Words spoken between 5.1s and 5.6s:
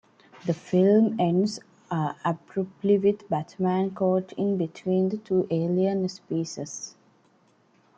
two